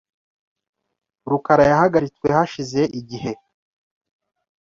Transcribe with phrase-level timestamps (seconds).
[1.29, 3.31] rukara yahagaritswe hashize igihe.